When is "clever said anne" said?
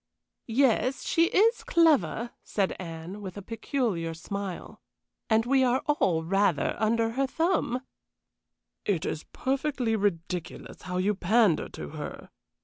1.63-3.21